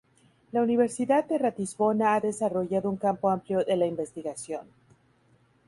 [0.51, 4.65] La Universidad de Ratisbona ha desarrollado un campo amplio de la investigación.